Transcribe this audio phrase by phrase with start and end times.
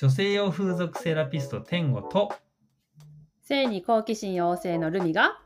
[0.00, 2.32] 女性用風俗セラピスト天吾と
[3.42, 5.42] 性に好奇心旺盛のルミが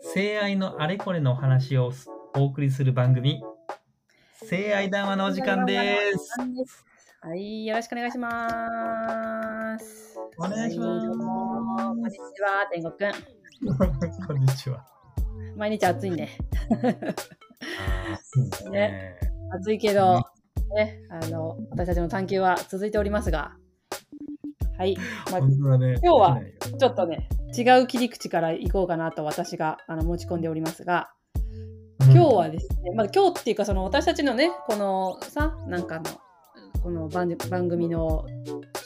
[0.00, 1.92] 性愛のあれこれのお話を
[2.36, 3.40] お送りする番組
[4.42, 6.84] 性愛談話のお時間です。
[7.20, 10.18] はい、よろしくお願いします。
[10.36, 13.78] お願いしはいどうもこんにちは、天国くん。
[13.78, 14.26] ます。
[14.26, 14.84] こんにちは。
[15.56, 16.36] 毎日暑いね。
[18.24, 19.14] そうです ね。
[19.52, 20.20] 暑いけど、
[20.74, 23.52] ね、あの、私たちの探求は続いておりますが、
[24.78, 24.96] はい、
[25.30, 25.40] まあ、
[25.78, 25.98] ね。
[26.02, 26.40] 今日は
[26.78, 31.10] ちょっとね、違う切り口からいこうかなと私があの持ち込んでおりますが、
[32.12, 36.04] 今日はですね、まあ、今日っていうかその私たちのねこのさなんかの
[36.82, 38.24] この番番組の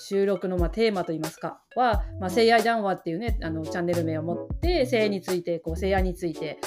[0.01, 6.59] 収録のまあテーマといいますかは、まあ、性愛談話っていうねあのチャンネル名を持って性についてこう性愛について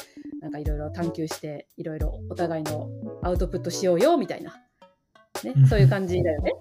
[0.41, 2.87] なんかいろいろ探求していろいろお互いの
[3.23, 4.55] アウトプットしようよみたいな、
[5.43, 6.53] ねうん、そういう感じだよね。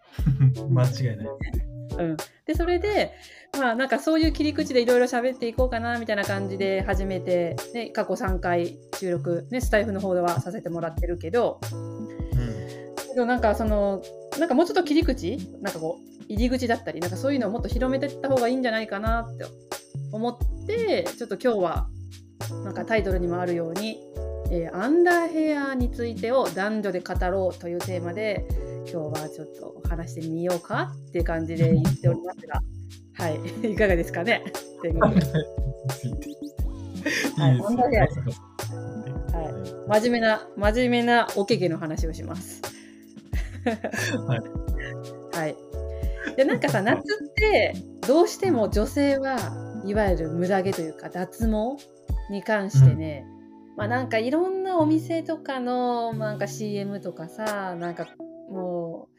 [0.70, 1.26] 間違いない。
[1.98, 3.12] うん、でそれで
[3.58, 12.08] まあなんかそういう切り口でいろいろ喋っていこうかなみたいな感じで始めて、ね、過去3回収録、ね、スタイフの方ではさせてもらってるけどうん
[13.16, 14.02] けどなんかその
[14.38, 19.46] なんかもうちょっと切り口なんかこう入り口だったりなんかそういうのをもっと広めていった方がいいんじゃないかなって
[20.12, 21.88] 思ってちょっと今日は
[22.62, 23.98] なんかタイトルにもあるように、
[24.50, 28.46] えーアンダーヘアについてを男女で語ろうというテーマで
[28.90, 32.62] 今日はちょっと話してみようかっていう感じで言っておりますが、
[33.14, 33.40] はい、
[33.72, 34.42] いかがですかね？
[34.46, 37.58] いていいですはいね。
[37.60, 38.26] 本当にはいは
[40.00, 42.62] 真面目な真面目なおけけの話をします。
[44.26, 44.40] はい。
[45.36, 45.56] はい。
[46.36, 47.02] でなんかさ夏っ
[47.34, 47.74] て
[48.06, 49.38] どうしても女性は
[49.84, 51.76] いわゆる無駄毛というか脱毛
[52.30, 53.24] に関してね、
[53.76, 58.06] まあなんかいろんなお店とかのなんか CM とかさなんか
[58.50, 59.16] もう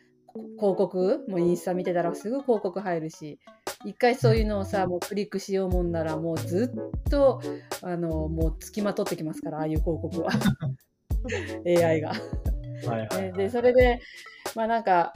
[0.57, 1.25] 広告？
[1.27, 3.39] もうインスタ見てたらすぐ広告入るし
[3.85, 7.41] 一回そういうのをさもうクリックしようもんならもうずっと
[7.81, 10.31] あのもうつきまとってきますからああいう広告は。
[11.65, 12.13] AI が。
[12.85, 13.99] はいはいね、でそれで
[14.55, 15.11] まあなんか、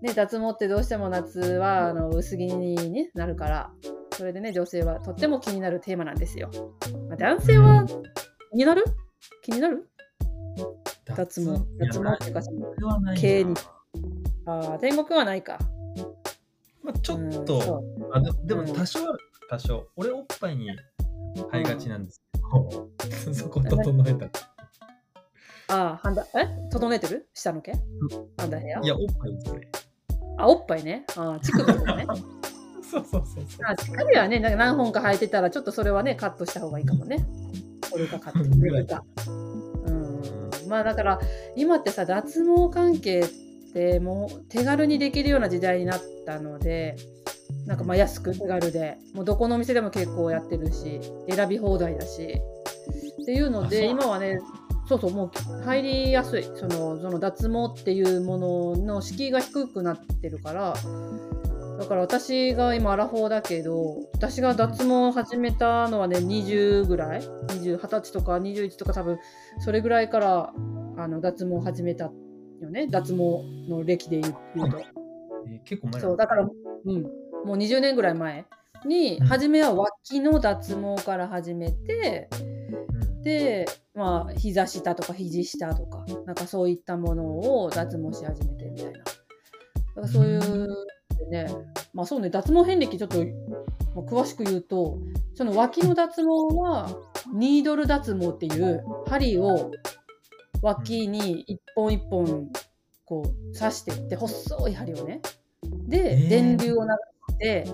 [0.00, 3.70] ね、脱毛ってどうしても夏はあの薄着に、ね、なるから
[4.12, 6.50] それでね女性はとっても気になるテーマなんですよ。
[7.08, 7.94] まあ、男性は気
[8.54, 8.84] になる？
[9.42, 9.88] 気になる？
[11.06, 12.42] 脱毛脱毛っていうか
[13.16, 13.54] 毛に
[14.46, 15.58] あー天国はないか。
[16.82, 19.86] まあ、ちょっと、うあででもうん多少ある、多少。
[19.96, 20.68] 俺おっぱいに
[21.50, 24.28] 生えがちなんですけど、そこ整えた。
[25.68, 26.46] あーはんだえ？
[26.70, 27.28] 整えてる？
[27.32, 27.72] 下の毛？
[28.36, 29.60] ハンダヘアいや、おっぱいですね。
[30.36, 31.04] あおっぱいね。
[31.16, 32.06] あー乳首とかね。
[32.90, 33.66] そうそうそうそう。
[33.66, 37.26] あ乳首はねなんか何本か生えてたらちょっとそれはねカットした方がいいかもね。
[37.90, 39.04] これかカットぐらいか。
[39.86, 40.22] うん。
[40.68, 41.20] まあだから
[41.56, 43.28] 今ってさ脱毛関係っ
[43.72, 46.96] てもう手軽にできるような時代になったので
[47.66, 52.40] なんかまあ安く手軽でもうどこのお店でも結構やってるし選び放題だし
[53.22, 54.38] っていうので今はね
[54.86, 56.42] そうそうもう入りやすい。
[56.42, 60.74] そのその脱毛っていうものの敷居が低くなってるから
[61.78, 69.18] だから私が今アラフォーだけど私が脱毛を始めたのはね20ぐらい？20 20歳とか21とか多分
[69.58, 70.52] それぐらいから
[70.96, 72.86] あの脱毛を始めたよね。
[72.86, 74.78] 脱毛の歴で言う言うと。
[74.78, 75.04] えー
[75.64, 76.42] 結構前そうだから、
[76.86, 77.02] うん、
[77.44, 78.46] もう20年ぐらい前
[78.86, 82.28] に初めは脇の脱毛から始めて
[83.22, 88.98] でまあ膝下とか肘下とかなんかそういったものを脱毛し始めてみたいな。
[88.98, 90.73] だからそういう
[91.34, 91.46] ね。
[91.92, 93.24] まあそうね脱毛遍歴ちょっとま
[93.96, 94.98] あ詳しく言うと
[95.34, 96.88] その脇の脱毛は
[97.32, 99.72] ニードル脱毛っていう針を
[100.62, 102.48] 脇に一本一本
[103.04, 105.20] こう刺していって細い針をね。
[105.88, 106.28] で、えー。
[106.28, 106.90] 電流を流
[107.34, 107.66] して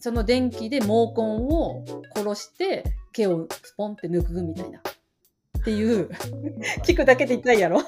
[0.00, 4.78] その電気で毛根を殺して毛をスポンって抜くみたいな。
[4.78, 6.08] っていう
[6.86, 7.80] 聞くだけで痛いやろ。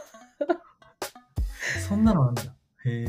[1.88, 2.42] そんなのあんだ。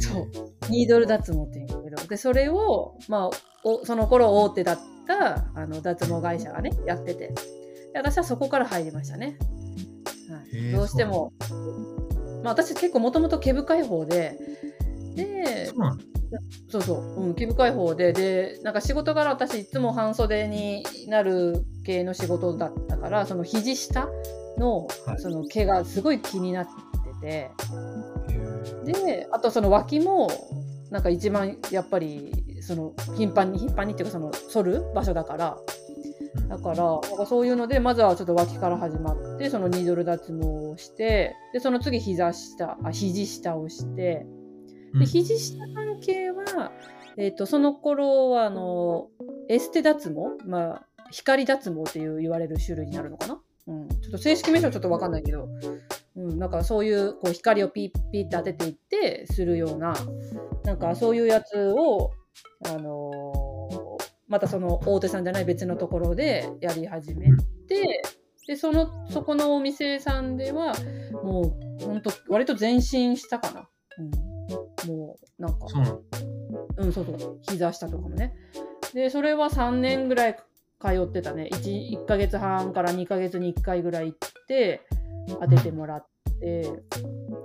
[0.01, 0.27] そう。
[0.69, 2.07] ニードル脱毛っていうんだけど。
[2.07, 3.29] でそれを、まあ、
[3.63, 7.33] おその頃大手だったあの脱毛会社がねやってて。
[7.93, 9.37] で私はそこから入りましたね、
[10.29, 11.33] はい、どうしても、
[12.43, 14.37] まあ、私結構もともと毛深い方で。
[15.15, 15.97] でそう。
[16.69, 24.07] そうそう、うん、毛深い方で、で、なんか仕事柄私いつも半袖になる系の仕事だったから、その肘下
[24.59, 25.19] のはい。
[25.19, 26.71] その毛がすごい気になって
[27.21, 27.51] て。
[28.85, 30.29] で、あとその脇も、
[30.91, 35.57] なんか一番やっぱり、その頻繁に、頻繁にっていうかその剃る場所だから、
[36.47, 44.25] だから、なんかそういうので、まずはちょっと脇から始まって、そのニードル脱毛をして、で、その次膝下、あ、肘下をして、
[44.93, 46.71] で肘下関係は、
[47.17, 49.09] えー、とその頃はあの
[49.49, 55.47] エステ脱毛、まあ、光脱毛っていう言われる種類になるのかな、うん、ちょっと正式名称ちょっと分かんないけど、
[56.15, 59.93] うん、なんかそういうこう光をピッピッて当てていってするような
[60.63, 62.11] なんかそういうやつを、
[62.65, 63.79] あのー
[64.29, 67.35] またその大手さんじゃない別のところでやり始め
[67.67, 68.03] て、
[68.47, 70.75] でそのそこのお店さんでは
[71.23, 73.67] もう本当割と前進したかな、
[74.85, 75.65] うん、もうなんか
[76.77, 77.39] うんそうそう。
[77.41, 78.33] 膝下とかもね。
[78.93, 80.35] でそれは3年ぐらい
[80.79, 81.49] 通ってたね。
[81.51, 84.81] 1, 1ヶ月半から2ヶ月に1回ぐらい行って
[85.39, 86.07] 当ててもらっ
[86.39, 86.71] て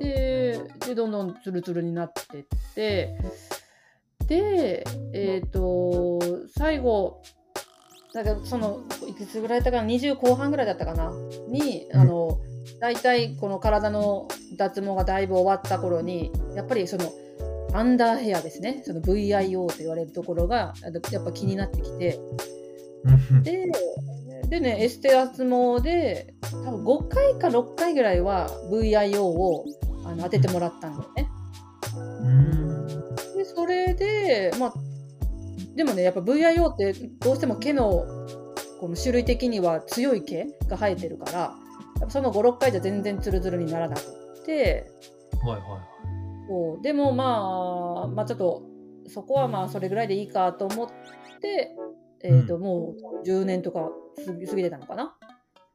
[0.00, 2.44] ででどんどんツルツルになってっ
[2.74, 3.18] て
[4.26, 6.18] でえっ、と
[6.56, 7.22] 最後
[8.14, 11.12] だからそのいくつぐらいだったかな20後半ぐらいだったかな
[11.48, 12.00] に、うん。
[12.00, 12.38] あの
[12.80, 17.12] 大体この体の脱毛がだいぶ終わった頃にやっぱりその
[17.74, 18.82] アンダーヘアですね。
[18.86, 20.74] その VIO と言われるところが
[21.10, 22.20] やっぱ気になってきて
[23.04, 23.42] うん。
[23.42, 23.66] で
[24.54, 29.64] でねエステ脱毛で多分5回か6回ぐらいは VIO を
[30.04, 31.28] あの当ててもらったんだよね。
[32.22, 32.86] うん。
[33.36, 34.74] でそれでまあ
[35.74, 38.06] でもねやっぱ VIO ってどうしても毛の
[38.78, 44.86] この種類的には強い毛が生えてるからやっぱその56回じゃ全然ツルツルにならなくって。
[45.42, 45.62] はいはい。
[46.48, 46.82] そう。
[46.82, 48.62] でもまあまあちょっと
[49.08, 50.88] そこはまあそれぐらいでいいかと思っ
[51.40, 51.74] て、
[52.24, 53.90] えーとうもう10年とか
[54.26, 55.16] 過ぎてたのかな？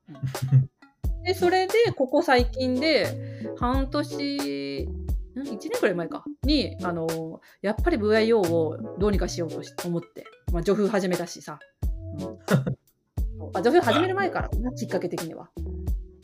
[1.23, 4.87] でそれでここ最近で半年
[5.35, 6.23] ん？1年くらい前か。
[6.43, 11.59] にあのやっぱり VIO をどうにかしようとし思って、まあ、女風始めたしさ、
[12.19, 12.39] うん、
[13.53, 14.71] あ女風始める前からな？
[14.71, 15.49] きっかけ的には。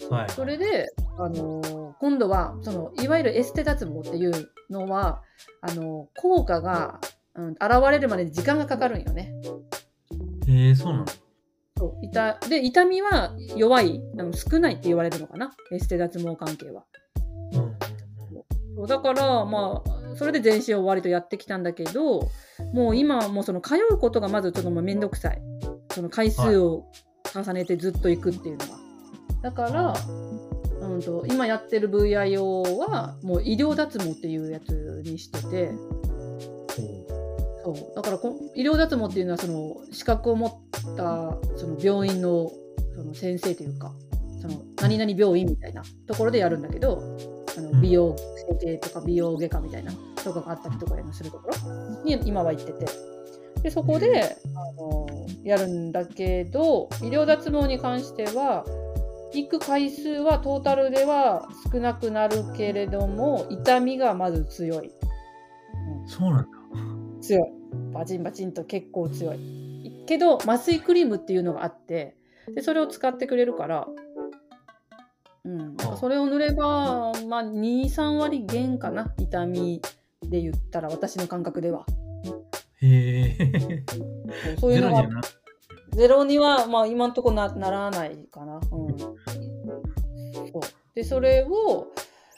[0.09, 0.29] はい。
[0.29, 0.87] それで、
[1.17, 5.23] あのー今度はそのいわゆるエステ脱毛っていうのは
[5.61, 6.99] あのー効果が、
[7.35, 7.59] うん、現
[7.91, 9.33] れるまでに時間がかかるんよね。
[10.47, 11.05] へえそうなの？
[11.77, 15.53] そう痛で痛みは弱いあの少ないって言われるのかな？
[15.71, 16.85] エステ脱毛関係は。
[18.77, 22.29] そうだからまあそれで全身を割とやってきたんだけど
[22.73, 25.41] もう今はもうその通うことがまずちょっともうめんどくさい。
[25.91, 26.85] その回数を
[27.33, 28.73] 重ねてずっと行くっていうのが。
[29.43, 29.93] だから、
[30.81, 35.71] うん、と今やってる VIO はもう医療脱毛っていうやつにしてて
[37.65, 37.95] そう。
[37.95, 42.51] だからこ医療脱毛っていうのはその資格を持ったその病院の
[42.95, 43.91] その先生というか
[44.39, 47.01] その何々病院みたいなところでやるんだけど
[47.57, 47.81] あのうん。
[47.81, 49.91] 美容整形とか美容外科みたいな
[50.23, 52.85] とかがあったりとかするところに今は行ってて。
[53.63, 55.07] でそこで、あの
[55.43, 58.63] やるんだけど医療脱毛に関しては
[59.33, 64.91] 行く回数はトータルでは少なくなるけれども痛みがまず強い。
[66.05, 66.47] そうなんだ。
[67.21, 67.54] 強い
[67.93, 69.39] バチンバチンと結構強い。
[70.05, 72.15] けど麻酔クリームっていうのがあって
[72.53, 73.87] でそれを使ってくれるから、
[75.43, 79.81] うん、それを塗れば、まあ、23割減かな痛み
[80.21, 81.85] で言ったら私の感覚では。
[82.81, 83.83] へえ。
[84.59, 85.07] そういうのは
[85.91, 88.55] ゼロにはまあ、今のところなならないかな。
[88.55, 90.61] うん、そう。
[90.93, 91.87] でそれを、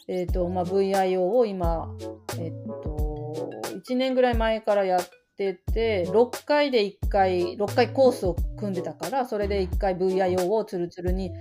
[0.08, 1.94] えーとまあ、VIO を今、
[2.40, 2.52] えっ
[2.84, 3.50] と
[3.88, 11.32] 1年ぐらい前からやってて6回で1回6回コースを組んでたからそれで1回 VIO をツルツルに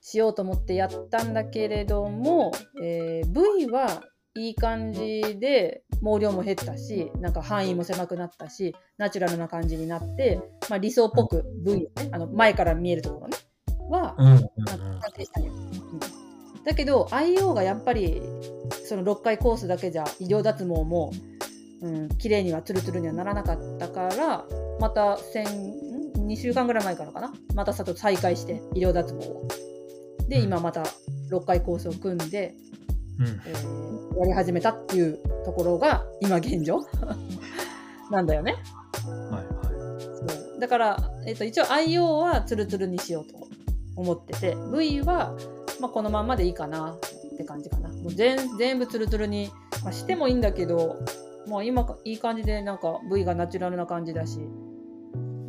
[0.00, 2.52] しようと思ってやったんだけれども、
[2.82, 4.02] えー V は
[4.34, 13.36] いい感じで毛量も減ったしなんか範囲も狭くなったしナチュラルな感じになって、まあ、理想っぽく V をねあの前から見えるところね
[13.88, 14.40] はうんうんうん。
[15.00, 16.00] 完成したうん。
[16.64, 18.22] だけど IO がやっぱり
[18.86, 21.12] その6回コースだけじゃ医療脱毛も、
[21.80, 24.44] うん、綺麗にはツルツルにはならなかったから
[24.80, 27.32] また先ん？2週間ぐらい前からかな？
[27.54, 29.48] またさと再開して医療脱毛を。
[30.28, 30.82] で今また
[31.30, 32.54] 6回コースを組んで、
[33.18, 33.26] うん。
[33.46, 36.80] えーやり始めたっていうところが今現状。
[38.10, 38.56] なんだよね。
[39.30, 39.46] はいはい。
[40.28, 40.60] そう。
[40.60, 43.34] だから、えっと一応 IO はツルツルにしようと
[43.94, 45.36] 思ってて V は、
[45.78, 47.90] まあ、このまんまでいいかなって感じかな。
[47.90, 49.50] もう全全部ツルツルに、
[49.84, 50.96] まあ、してもいいんだけど、
[51.48, 54.40] まあ、今かいい感じでなんか V がナチュラルな感じだし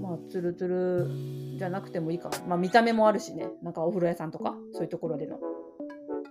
[0.01, 1.09] まあツルツル
[1.57, 2.29] じゃなくてもいいか。
[2.29, 3.49] な、まあ、見た目もあるしね。
[3.61, 5.37] なんかお風呂屋さんとかそういうところでの。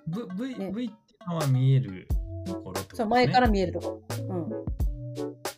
[0.09, 0.73] V, v, ね。
[0.75, 2.09] v っていうのは見える
[2.47, 2.87] ところとね。
[2.95, 4.03] そう前から見えるとこ。
[4.27, 4.51] ろうん。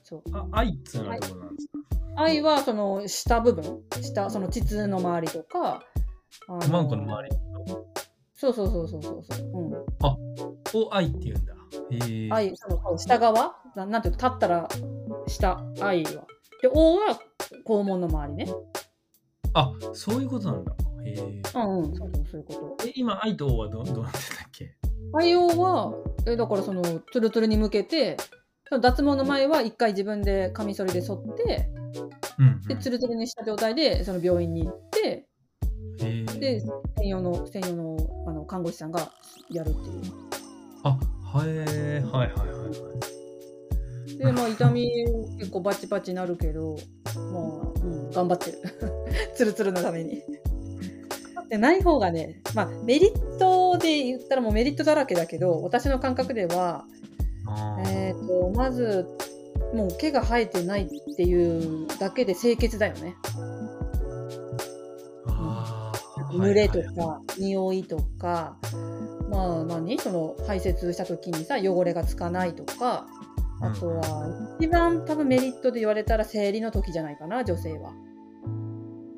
[0.03, 0.23] そう。
[0.33, 1.73] あ、愛っつうのはどこなんですか、
[2.17, 3.81] 愛はその下部分。
[4.03, 5.85] 下その膣の周りとか
[6.49, 7.37] あのマンコの周り
[8.35, 9.47] そうそうそうそうそうそう、
[10.75, 11.55] うん、を愛って言うんだ。
[12.07, 12.29] へえ。
[12.33, 13.60] 愛その下側？
[13.77, 14.69] ななんていうの、立ったら
[15.27, 16.27] 下、愛は。
[16.63, 17.19] で、O は
[17.67, 18.53] 肛門の周りね。
[19.55, 20.73] あ、そういうことなんだ。
[21.05, 21.21] へえ。
[21.21, 22.87] うんうん、そうそう、そういうこと。
[22.87, 24.77] え今、愛と O はどどうなってたっけ？
[25.15, 25.95] 愛 O は、
[26.27, 28.17] えだからその、ツルツルに向けて、
[28.69, 31.69] その脱毛の前は一回自分でカミソリで剃って、
[32.39, 32.61] うん、うん。
[32.63, 35.27] で、ツルツルにした状態で、その病院に行って。
[35.99, 36.61] で、
[36.97, 37.97] 専用の、専用の
[38.27, 39.11] あの看護師さんが
[39.51, 40.13] やるっていう。
[40.85, 43.20] あ、はい、はいはいはいはい。
[44.21, 44.91] で、まあ、痛み
[45.39, 46.77] 結構バチバチなるけど、
[47.33, 48.59] まあ、うん、頑張ってる。
[49.35, 50.23] ツルツルのために。
[51.49, 56.85] でない方がね、まあ、メリットで言ったらもうメリットだらけだけど、私の感覚では、
[57.87, 59.09] えっ、と、まず、
[59.75, 63.17] もう毛が生えてないっていうだけで清潔だよね。
[65.27, 68.59] あー濡れとはいはいか、匂いとか、
[69.31, 69.99] まあ何？
[69.99, 73.07] その排泄した時にさ、汚れがつかないとか、
[73.63, 77.93] あとは、一番多分メリットで言われたら生理の時じゃないかな、女性は。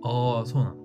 [0.03, 0.83] ああ、そうなの。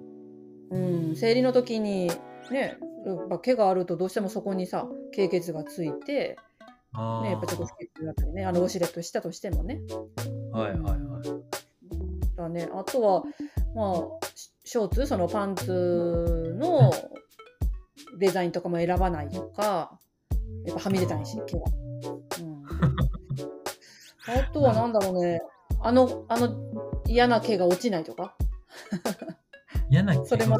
[0.69, 0.77] う
[1.11, 2.11] ん、生理の時に
[2.51, 6.37] ね、やっぱ毛があるとどうしてもそこにさ、経血がついて、
[7.23, 9.81] ね、やっぱちょっと不潔だったりね、あのウォシュレットしたとしてもね。
[10.51, 11.57] はいはいはい。
[12.35, 13.23] だね、あとは、
[13.75, 16.91] まあ、シショーツ、そのパンツの
[18.19, 19.99] デザインとかも選ばないとか、
[20.65, 21.63] やっぱはみ出たいし、毛は。
[22.39, 22.63] うん、
[24.27, 25.41] あとはなんだろうね、
[25.81, 26.55] あの、あの
[27.05, 28.35] 嫌な毛が落ちないとか、
[29.89, 30.57] 嫌な気それも。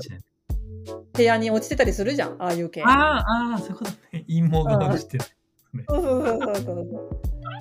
[1.14, 2.84] 部屋に落ちてたりするじゃん、ああいう毛。
[2.84, 4.26] ああ、ああ、そういうことね。
[4.28, 5.24] 陰謀が落ちてる。
[5.90, 6.72] そうそうそうそうそ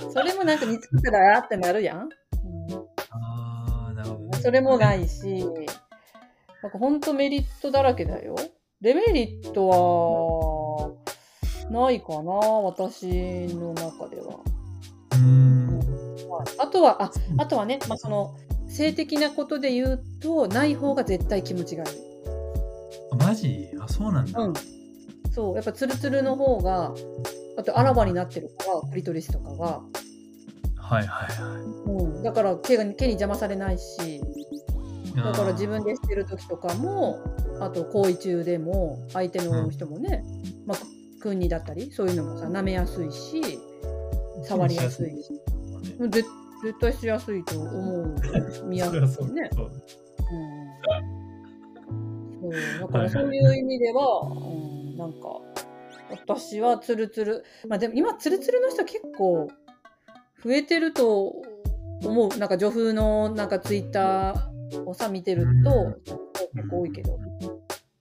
[0.08, 0.12] う。
[0.12, 1.98] それもなんか見つけたらあってなるやん。
[1.98, 2.08] うん
[3.10, 4.38] ああ、なるほどね。
[4.38, 5.44] それもないし、
[6.62, 8.36] なんか本当メリットだらけだよ。
[8.80, 10.90] デメリットは、
[11.70, 13.06] ないかな、私
[13.48, 14.38] の中では。
[15.12, 15.55] うーん。
[16.59, 18.37] あとは、あ、あとはね、まあ、その、
[18.69, 21.88] 性的なことで言うと、ない方が絶対気持ちがいい。
[23.12, 23.69] あマジ？
[23.81, 24.41] あ、そうなんだ。
[24.41, 24.55] うん。
[25.33, 26.93] そう、やっぱツルツルの方が、
[27.59, 29.81] あとあらわになってるから、クリトリスとかが。
[30.76, 31.49] はいはいは
[31.87, 32.23] うん。
[32.23, 34.21] だから毛が、毛に邪魔されないし、い。
[35.17, 37.19] だから自分でしてる時とかも
[37.61, 40.23] あと行為中でも相手の人もね、
[40.67, 40.79] まあ、
[41.21, 43.59] くんにだったりそういうのもさ舐めやすいし
[44.45, 45.41] 触りやすいし
[45.80, 46.09] ね。
[46.09, 46.25] ぜ
[46.62, 48.14] 絶対しやすいと思う
[48.66, 49.33] 見やすいそう。
[49.33, 49.71] ね、そう。
[52.42, 52.80] うん、そう。
[52.80, 54.35] だからそういう意味では、う
[54.95, 55.18] ん、なんか
[56.11, 57.45] 私はツルツル。
[57.68, 59.49] まあでも今ツルツルの人結構
[60.42, 61.35] 増えてると
[62.04, 62.38] 思う。
[62.38, 65.95] なんか女風のなんかツイッターをさ見てると
[66.54, 67.18] 結構多いけど。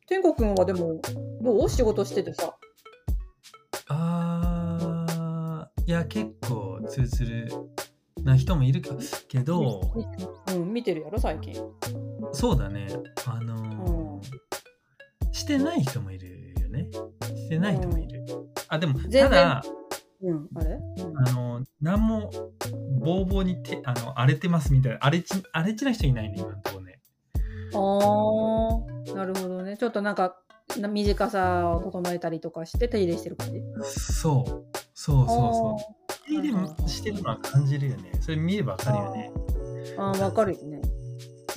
[0.08, 1.02] 天国くんはでも
[1.42, 1.70] どう？
[1.70, 2.56] 仕事しててさ。
[3.88, 4.35] ああ、
[5.88, 7.48] いや、結構ツルツル
[8.24, 8.82] な人もいる
[9.28, 9.92] けど、
[10.48, 11.54] うん、見てるやろ最近
[12.34, 12.88] そうだね。
[13.26, 14.26] あのうんー
[15.32, 16.90] してない人もいるよね。
[17.36, 18.26] してない人もいる。
[18.68, 19.64] あ、でも、ただ、
[20.22, 22.32] うんあれ、うんあのー、なんも、
[23.02, 27.00] ボーボーにてあの荒れてますみたいな、荒れち、荒れちな人いないね、今のところね。
[27.74, 30.36] あーなるほどねちょっとなんかな
[30.78, 33.62] 短さを整えたりとかして手入れしてる感じ？
[33.84, 34.78] そう。
[34.94, 36.14] そうそうそう。
[36.28, 38.12] 手入れしてるのは感じるよね。
[38.20, 39.32] それ見ればわかるよね。
[39.98, 40.20] あー。
[40.20, 40.82] わかるよね。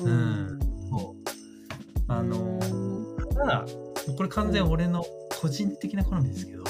[0.01, 0.59] うん。
[0.91, 1.31] そう。
[2.09, 3.67] あのー、ただ、
[4.17, 5.05] これ完全に俺の
[5.41, 6.65] 個人的な好みですけど、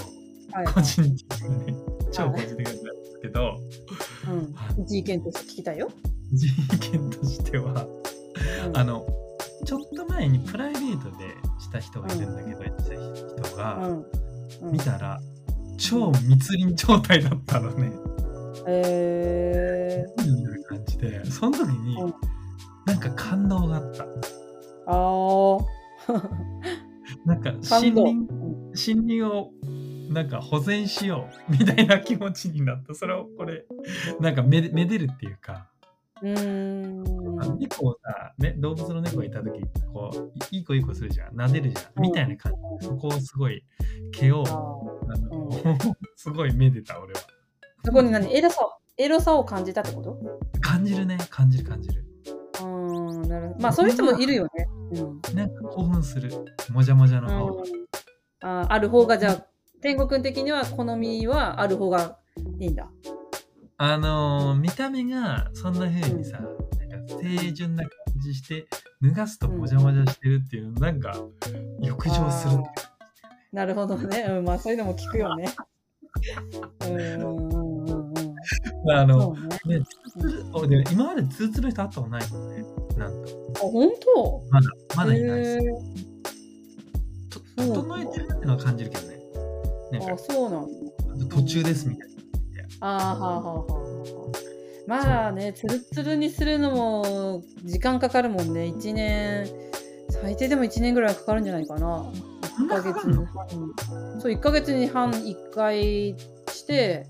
[0.52, 1.74] はい個人的なね、
[2.10, 3.56] 超個人的なんですけど、
[4.76, 5.88] うん、一意見として聞きたいよ。
[6.32, 7.86] 人見としては、
[8.66, 8.76] うん。
[8.76, 9.06] あの、
[9.68, 12.94] ちょっと前にプライベートでした人がいるんだけど、した
[13.44, 14.04] 人うがん
[14.62, 15.20] うん見たら、
[15.76, 17.92] 超密林状態だったのね。
[18.66, 22.14] えー、みたいな感じで、その時にうん、
[22.86, 24.04] なんか感動があった。
[24.04, 25.64] あー
[27.26, 27.52] なんか。
[27.52, 29.50] 森林、森林を
[30.08, 32.94] なんか保全しようみたいな気持ちになった。
[32.94, 33.66] それをこれ、
[34.18, 35.66] なんかめでめでるっていうか、
[36.22, 37.27] うーん。
[37.58, 39.60] 猫をさ、ね、動物の猫がいた時
[39.92, 41.34] こういいい子いい子するじゃん。
[41.34, 42.04] 撫でるじゃうん。
[42.04, 43.64] んみたいな感じでそこをすごい
[44.12, 44.44] 毛を
[46.16, 47.20] すごいめでた俺は。
[47.84, 48.34] そこに何？
[48.34, 48.56] エロさ
[48.96, 50.18] エロさを感じたってこと？
[50.60, 51.18] 感じるね。
[51.30, 52.04] 感じる感じる。
[52.60, 53.28] うーん。
[53.28, 53.60] なるほど。
[53.60, 54.50] まあそういう人もいるよね。
[54.92, 55.36] うん。
[55.36, 56.30] なんか興奮する。
[56.70, 57.62] もじゃもじゃの方が、
[58.42, 59.46] あーある方がじゃあ
[59.80, 62.18] 天国君的には好みはある方が
[62.58, 62.90] いいんだ。
[63.80, 66.44] あのー見た目がそんな風にさ、なん。
[66.44, 66.50] か
[67.08, 68.66] 清純な感じして
[69.02, 71.14] 脱がすともじゃもじゃしてるっていうのなんか
[71.80, 72.58] 浴場する
[73.52, 74.26] なるほどね。
[74.28, 75.48] うん、まあそういうのも聞くよね。
[76.84, 78.90] うんうんうんうん。
[78.90, 79.34] あの、
[79.66, 79.78] ね。
[79.78, 82.64] ね、今までツルツルの人会ったことないもんね。
[82.96, 83.28] なんと。
[83.56, 84.42] あ、本当？
[84.50, 85.66] まだ、まだいないです。
[85.66, 85.70] へ
[87.30, 89.18] とそうか整えてるってのは感じるけどね。
[90.02, 91.36] あ、か、そうなんだ。
[91.36, 92.14] 途中ですみたいな。
[92.80, 93.87] ああはあはあはあ。
[94.88, 98.62] まあね、ツルツルにするのも時間かかるもんね。
[98.62, 99.46] 1年、
[100.08, 102.10] 最低でも1年ぐらいかかるんじゃないかな。
[102.40, 104.20] 1そんなヶ月に半。
[104.20, 106.16] そう、1ヶ月に半1回
[106.50, 107.06] して、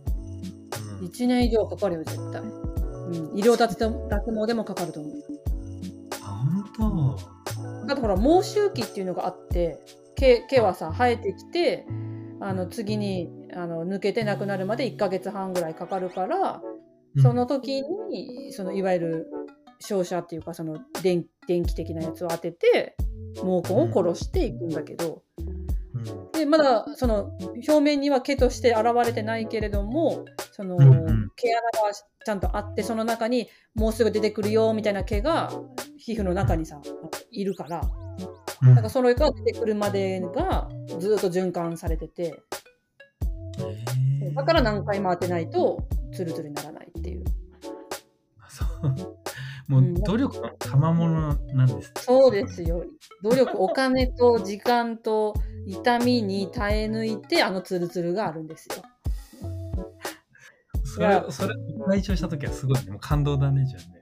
[1.00, 2.42] うん1年以上かかるよ、絶対。
[2.42, 5.12] うん、医療脱毛でもかかると思う。
[6.25, 6.26] あ、
[6.76, 7.16] 本
[7.88, 9.78] あとほら毛周期っていうのがあって
[10.16, 11.87] 毛毛はさ生えてきて
[12.40, 16.77] あの次にあの抜けてなくなるまで1ヶ月半ぐらいかかるから、当。
[17.17, 19.27] その時にそのいわゆる
[19.81, 22.97] 照射っていうかその電電気的なやつを当てて
[23.35, 31.93] 毛根を殺していくんだけど、うん、うんでまだその表面には毛として現れてないけれどもその、毛穴が
[32.25, 35.50] ちゃんとあってその中にもうすぐ出てくるよみたいな毛が
[35.97, 36.81] 皮膚の中にさ
[37.31, 37.81] いるから。
[38.62, 38.75] うん。
[38.75, 42.43] だからそれが出てくるまでがずっと循環されてて、
[44.21, 44.35] えー。
[44.35, 46.77] だから何回も当てないとツルツルにならない
[49.68, 51.92] もう努力の賜物なんです。
[51.97, 52.85] そうですよ。
[53.23, 55.35] 努力、お金と時間と
[55.66, 58.76] 痛みに耐え抜いてあのツルツルがあるんですよ。
[60.85, 61.54] それ、それ、
[61.87, 63.99] 解消したときはすごいね、もう感動だね、じゃあね。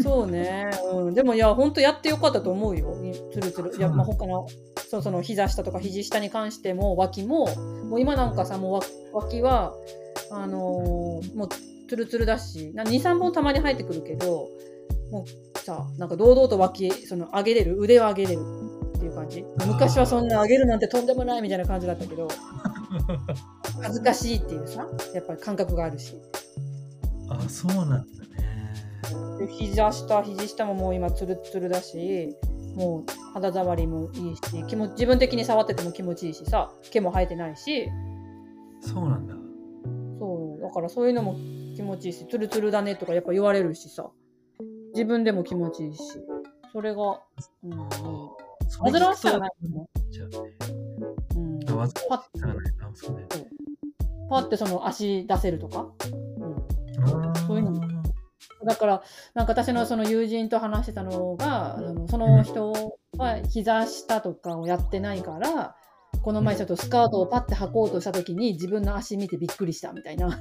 [0.00, 0.70] そうね。
[0.92, 2.96] うん、でもいや、本当やってよかったと思うよ。
[3.32, 3.76] ツルツル。
[3.76, 4.46] いや、まあ、他の、
[4.90, 8.80] そうその膝下とか肘下に関しても脇も、もう今なんかさ、もうわ
[9.12, 9.74] 脇は、
[10.30, 11.48] あのーもう
[11.86, 14.48] ツルツルだし、な2、3本たまに生えてくるけど、
[15.10, 18.40] もうさ、なんか堂々と脇、その上げれる、腕を上げれる
[18.96, 19.44] っていう感じ。
[19.66, 22.28] 昔はそんな上げるなんてとんでもないみたいな感じだったけど、
[23.82, 26.20] 恥ずかしいっていうさ、やっぱり感覚があるし。
[27.28, 28.06] あ、そうなんだね。
[29.38, 32.34] で膝下肘下ももう今ツルッツルだし
[32.74, 37.88] もう肌触りもいいし気も自分的に触ってても気持ちいいしさ毛も生えてないし
[38.80, 39.34] そうなんだ。
[40.18, 41.36] そうだからそういうのも
[41.76, 44.10] 気持ちいいしツルツルだねとかやっぱ言われるしさ。
[44.94, 46.00] 自分でも気持ちいいし。
[46.72, 47.20] それが、
[47.62, 47.88] うん、
[48.92, 49.86] 煩わしさがないもん。
[51.36, 51.92] うん、パッ。
[54.28, 55.86] パッてその足出せるとか、
[56.40, 56.46] う
[57.30, 57.80] ん、そういうの
[58.64, 59.02] だから
[59.34, 62.72] なんか私のその友人と話してたのがあのその人
[63.16, 65.76] は膝下とかをやってないから
[66.22, 70.36] この前ちょっとスカートをパッて履こうとした時に自分の足見てびっくりしたみたいな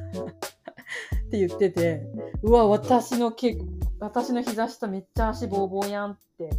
[1.27, 2.01] って言ってて
[2.43, 3.57] うわ私の毛
[3.99, 6.49] 私の膝下めっちゃ足ボーボーやんって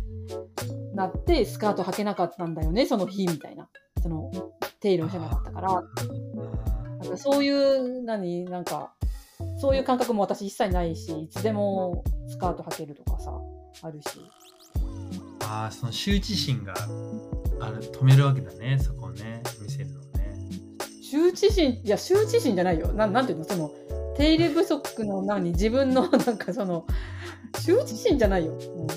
[0.94, 3.68] なってスカート履けなかったんだよねその日みたいな。
[4.02, 4.30] その
[4.78, 5.72] 手入れをしてなかったから。
[5.72, 8.94] なんかそういう何なんか
[9.58, 13.32] そういう感覚も私一切ないしいつでもスカート履けるとかさ
[13.82, 14.08] あるし。
[15.40, 16.74] ああ、その羞恥心が
[17.60, 20.06] ある止めるわけだね、そこをね、見せるのね。
[21.00, 22.88] 羞恥心いや羞恥心じゃないよ。
[22.92, 23.70] ななんていうのその
[24.16, 25.50] 手入れ不足の何？
[25.52, 26.86] 自分の なんかその
[27.54, 28.94] 羞恥心じゃないよ、うん、だ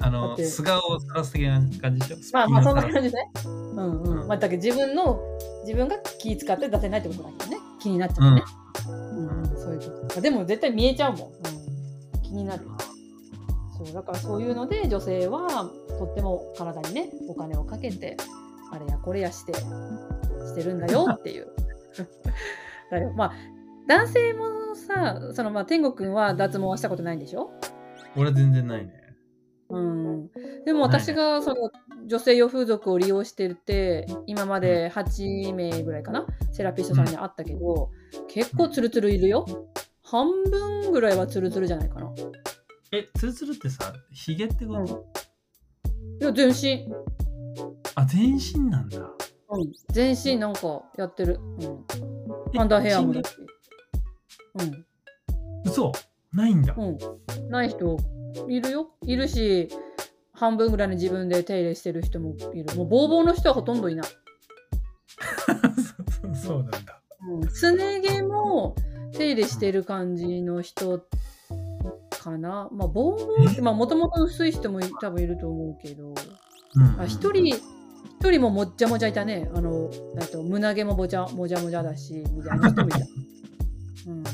[0.00, 2.16] あの、素顔を晒す的な感じでしょ？
[2.32, 2.92] まあまあそんなじ。
[2.92, 3.30] 感じね。
[3.44, 5.20] うんうん、まあ、だけど自分の
[5.64, 7.58] 自分が気使って出せないってことだけどね。
[7.80, 8.42] 気になっちゃってね、
[8.88, 9.28] うん。
[9.28, 10.20] うん、そういうこと。
[10.20, 12.66] でも絶対見えちゃうもん、うん、気になる。
[13.76, 18.16] そうだからそういうので女性はとっても体にねお金をかけて
[18.72, 21.46] あれやこれやしてしてるんだよっていう。
[22.90, 23.12] だよ。
[23.16, 23.32] まあ
[23.88, 27.50] 男性もさそのまあ天狗くんは脱毛はしたことないんでしょ？
[28.16, 28.92] 俺は全然ないね。
[29.70, 30.30] うん、
[30.64, 31.70] でも私がその
[32.06, 36.26] 女性用風俗を利用してて今まで8名ぐらいかな？
[36.52, 37.90] セラピストさんに会ったけど
[38.28, 39.44] 結構ツルツルいるよ。
[40.02, 42.10] 半分ぐらいはツルツルじゃないかな。
[42.92, 44.86] え、ツルツルってさ、ヒゲってこと、うん。
[44.86, 46.88] いや全身、
[47.94, 48.98] あ、全身なんだ。
[49.50, 51.84] うん、全身なんかやってる、うん、
[52.54, 53.34] えアンダーヘアもだし
[54.58, 54.84] 人間
[55.64, 55.92] 嘘
[56.32, 56.74] ないんだ。
[56.76, 56.98] うん、うん、
[57.50, 57.96] ない人
[58.48, 59.68] いるよいるし
[60.32, 64.12] 半分ぐらいの自分で手入れしてる人もいるもうボーボーの人はほとんどいないそ
[66.28, 66.78] う そうなんだ。
[67.28, 68.76] うんすね毛も
[69.12, 71.02] 手入れしてる感じの人
[72.18, 72.68] かな。
[72.72, 76.14] まあ、ボーボーって、まあ、もともと薄い人もい多分いると思うけど、
[76.74, 77.60] うんあ一人、一
[78.30, 79.50] 人ももっちゃもちゃいたね。
[79.54, 79.90] あの、
[80.20, 82.98] あと胸毛ももちゃもじゃもじゃだし、みたいな人もいた。
[84.08, 84.24] うん、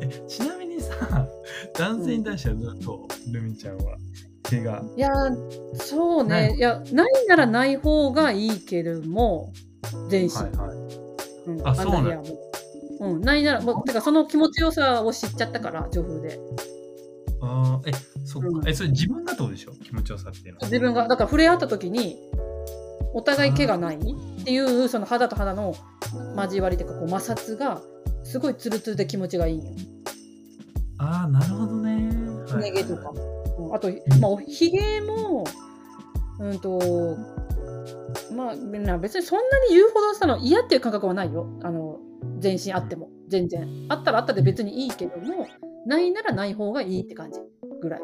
[0.00, 0.94] えちなみにさ、
[1.78, 2.80] 男性に対してはどう？
[2.80, 3.96] どうルミちゃんは。
[4.44, 4.82] 毛が。
[4.96, 5.12] いや、
[5.74, 6.28] そうね。
[6.28, 9.52] ないいや、ないならない方がいいけれども、
[10.08, 10.30] 全身。
[10.32, 10.78] はいはい。
[11.48, 12.24] うんあそうなんアンダーヘアも
[13.00, 16.40] うん、ないならもうてかその気持ちよさを知っちゃったから女風で
[17.40, 17.92] ああ、え、
[18.24, 18.48] そっか。
[18.48, 20.66] うんえ、それ自分がってことでしょ気持ちよさっていうのは。
[20.66, 22.18] 自分がだから触れ合った時に
[23.14, 25.74] お互い毛がないっていうその肌と肌の
[26.36, 27.80] 交わりというかこう摩擦が
[28.28, 29.70] すごいツルツルで気持ちがいいんよ。
[30.98, 32.10] ああ、なるほどね。
[32.46, 33.10] すね毛とか。
[33.10, 33.24] う
[33.70, 35.44] んあと、んまあ、ひげも
[36.38, 37.16] うんと
[38.32, 41.98] まあな別にそんなに言うほどさの嫌っていう感覚はないよあの
[42.38, 45.48] 全身あっても全然あったらあったで別にいいけども
[45.86, 47.40] ないならない方がいいって感じ
[47.80, 48.00] ぐらい。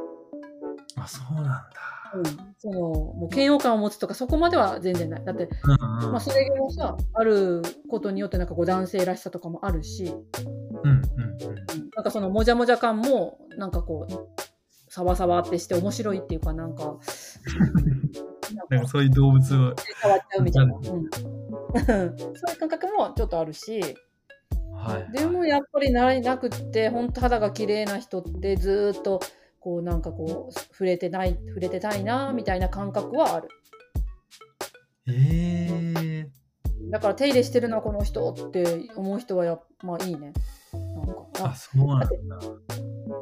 [0.96, 1.93] あ、そうなんだ。
[2.14, 2.24] うん、
[2.58, 6.12] そのもう嫌悪感を持つとかそこまでは全然ないだってうんうん。
[6.12, 11.90] まあ、それもさあることによってなんかこう男性らしさとかもあるし、うんうんうん。
[11.94, 14.12] なんかそのもじゃもじゃ感もなんかこう
[14.88, 16.96] サバサバってして面白いっていうかなんか
[18.70, 19.74] なんかそういう動物を。
[20.02, 23.80] 変わっちゃうみたいな、うん、 そういう感覚もちょっとあるし
[24.84, 25.12] はい。
[25.12, 29.20] でもやっぱりななくって本当肌が綺麗な人ってずーっと
[29.64, 33.48] こうなんかこう触れてない触れてたいなみたいな感覚はある。
[35.08, 36.28] ええ
[36.90, 40.34] だから手入れしてるなこの人って思う人はやまあいいね。
[40.72, 41.14] なんか。
[41.40, 42.08] ああ、そうなんだ。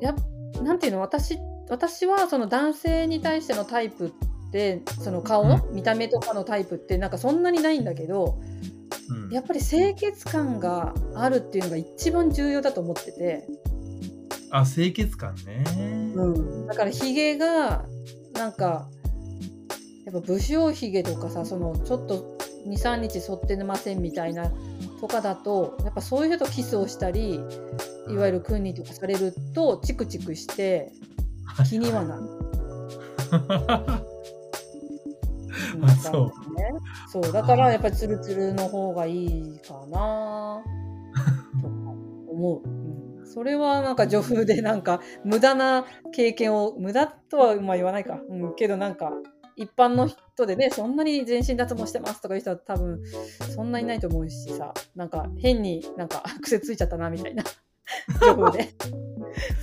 [0.01, 0.15] や
[0.63, 1.01] なんていうの？
[1.01, 8.41] 私私はその男性に対してのタイプってその顔、う見た目とかのタイプってなんかそんなにないんだけど
[9.09, 9.31] うん。
[9.31, 13.47] やっぱり清潔感があるっていうのが一番重要だと思ってて、
[14.53, 15.65] あ、清潔感ね。
[16.15, 17.85] うん、だからひげが
[18.35, 18.89] なんか
[20.05, 22.37] やっぱ不精ひげとかさそのちょっと
[22.67, 24.51] 23日剃ってませんみたいな
[25.01, 27.41] とかだとやっぱそういう人とキスをしたり
[28.09, 30.93] いわゆるクンニとかされるとチクチクして
[31.69, 32.23] 気にはなる。
[32.23, 32.27] う
[35.79, 36.71] んあそうね。
[37.09, 40.63] そうだからやっぱりツルツルの方がいいかな
[41.61, 41.75] とか
[42.29, 42.82] 思う、うん。
[43.33, 49.13] それはなんか女風でなんか無駄な経験を無駄とはまあ言わないか、うん、けどなんか
[49.57, 53.01] 一般の人でねそんなに全身脱毛してますとかいう人は多分
[53.55, 54.75] そんないないと思うしさ。
[54.95, 57.45] なんか変になんか癖ついちゃったなみたいな。
[58.21, 58.75] 女風で。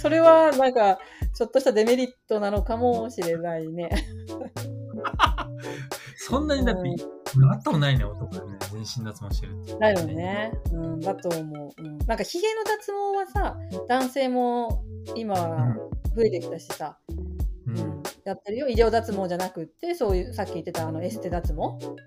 [0.02, 1.00] それはなんか
[1.36, 3.90] ちょっとしたデメリットなのかもしれないね。
[6.22, 9.76] そんなにだって、うんあったもないね、男でね、全身脱毛してるって。
[9.76, 10.52] だよね。
[10.74, 11.70] うん、だと思う。
[11.78, 13.56] うん、なんかヒゲの脱毛はさ、
[13.88, 14.84] 男性も
[15.16, 15.36] 今
[16.14, 17.72] 増えてきたしさ、う。
[17.72, 18.68] うんん、やってるよ。
[18.68, 21.62] 医療脱毛じゃなくって、そういうさっき言ってたあのエステ脱毛、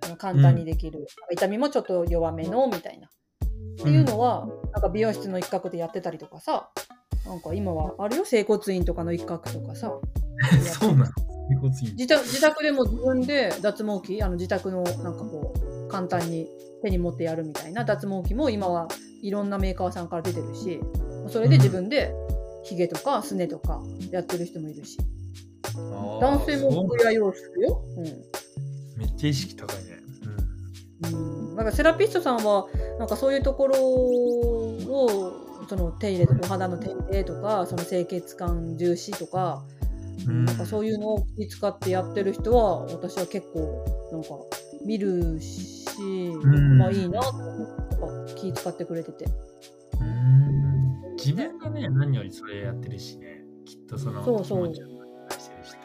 [0.04, 3.06] あの簡単にできる、痛みもちょっと弱めのみたいな。
[3.06, 3.10] っ
[3.82, 6.68] ていうのは、なんか美容室の一角でやってたりとかさ、
[7.24, 9.98] なんか今はあるよ、整骨院とかの一角とかさ。
[10.62, 11.31] そうなの。
[11.48, 16.48] 自宅自宅でも自分で脱毛器あの自宅のなんかこう簡単に
[16.82, 18.88] 手に持ってやるみたいな脱毛器も今は
[19.22, 20.80] いろんなメーカーさんから出てるし
[21.28, 22.14] それで自分で
[22.64, 24.98] ヒゲとかすねとかやってる人もいるし。
[26.20, 27.82] 男性もそう VIO するよ、
[28.96, 30.02] めっちゃ意識高いね。
[31.04, 31.48] うん。
[31.48, 32.66] うん、だからセラピストさんは
[32.98, 35.32] なんかそういうところを
[35.68, 39.81] その手入れお肌の手入れとかその清潔感重視とかうん。
[40.26, 44.28] なんかそういうのを気使ってやってる人は私は結構なんか
[44.84, 46.78] 見るし、ん。
[46.78, 49.26] まあいいなと思って気使ってくれてて。
[50.00, 51.16] うん。
[51.16, 54.72] 自分がね、何よりそれやってるしね、きっとそのそうそう。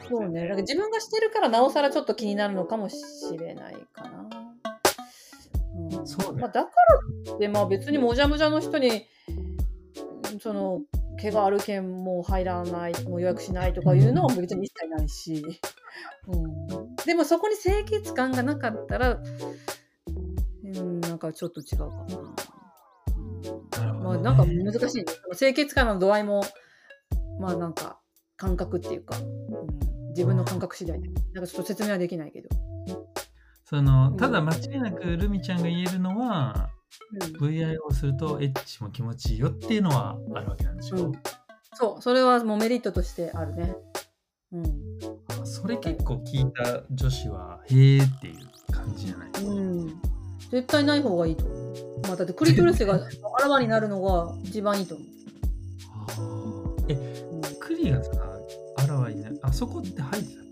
[0.09, 0.41] そうね。
[0.41, 2.97] だから自分がしてるからなおさらちょっと気になるのかもし
[3.37, 4.29] れないかな、
[5.99, 6.07] うん。
[6.07, 6.41] そうね。
[6.41, 9.05] まあ、だからってまあ別にもじゃもじゃの人に
[10.31, 10.81] うんその
[11.17, 15.43] 毛があるけんもう入らないもう予約しないとかいうのは別に一切ないし、
[16.27, 19.19] うん、でもそこに清潔感がなかったら、
[20.63, 21.93] うん、なんかちょっと違うかな。
[23.93, 25.05] まあ、なんか難しいね。
[25.37, 26.43] 清潔感の度合いも、
[27.39, 27.99] まあなんか
[28.37, 31.09] 感覚っていうか、うん、自分の感覚次第で。
[31.33, 32.49] なんかちょっと説明はできないけど。
[33.65, 36.76] そのただ間違いなくルミちゃんが言えるのは、うん
[37.39, 41.11] VI をするとエッチも気持ちいいよっていうのはあるわけなんでしょ、うん
[41.77, 43.75] そう、それはもうメリットとしてあるね。
[44.51, 44.63] うん。
[45.27, 50.01] あそれ結構聞いた女子はへえっていう感じじゃない、うん。
[50.49, 51.99] 絶対ない方がいいと思う。
[52.07, 52.95] まあ、だってクリトリスが
[53.37, 55.07] あらわになるのが一番いいと思う。
[55.91, 58.11] あーえうんクリがさ
[58.77, 60.46] あらわになあそこって生えてた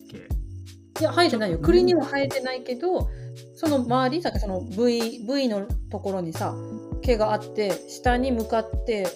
[0.99, 1.59] いや、生えてないよ。
[1.59, 3.09] 栗には生えてないけど、
[3.55, 6.55] その周り、さっきその V, v のところにさ、
[7.01, 9.07] 毛があって、下に向かって、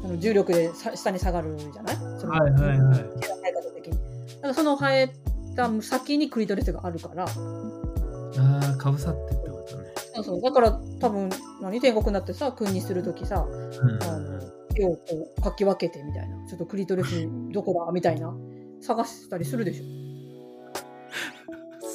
[0.00, 1.96] その重力でさ下に下がるじゃない？
[2.20, 3.92] そのはいはいはい毛の生え方的に。
[3.92, 3.98] だ
[4.42, 5.12] からその生え
[5.56, 7.28] た先にクリトリスがあるから、あ
[8.74, 10.40] あかぶさってってことねそうそう。
[10.40, 14.40] だから多分、何天国になってさ、君にするときさ、うんあの
[14.74, 15.00] 手をこ
[15.36, 16.46] うかき分けてみたいな。
[16.46, 17.90] ちょっとクリトリスどこだ？
[17.92, 18.32] みたいな。
[18.80, 19.84] 探したりするでしょ。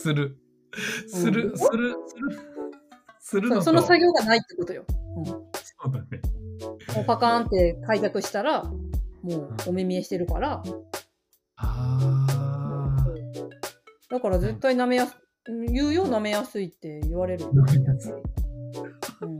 [0.03, 0.37] する。
[1.07, 2.53] する、うんする、する。
[3.19, 4.83] するのとその作業がないってことよ。
[5.25, 6.21] そうだね。
[6.95, 10.61] もうパカーンって開拓したら、もうお目見えしてるから、
[11.55, 12.97] あ
[14.09, 15.15] だから絶対舐めやす、
[15.71, 17.51] 言うよ舐めやすいって言われるよ。
[17.53, 18.11] 舐めやすい
[19.21, 19.39] うん。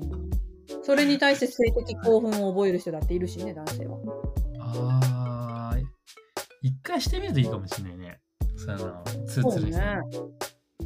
[0.82, 3.98] それに対して性的興奮を覚える人だっているしね、男性は。
[4.60, 5.00] あ。
[5.02, 5.78] ああ。
[6.62, 8.20] 一回してみるといいかもしれないね。
[8.56, 10.00] その、ツーそうツルね。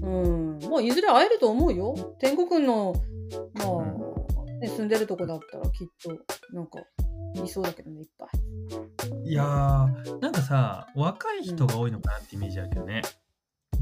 [0.02, 0.60] うん。
[0.70, 1.96] まあ、いずれ会えると思うよ。
[2.20, 2.94] 天国の、
[3.56, 6.12] まあ、ね、住んでるとこだったらきっと、
[6.54, 6.80] なんか、
[7.44, 9.30] いそうだけどね、いっぱい。
[9.30, 13.02] いやー、なんかさ、若い人が多いのかなってイメージあるけどね。